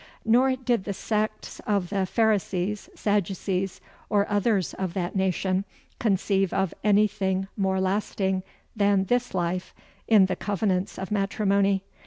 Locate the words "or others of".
4.09-4.95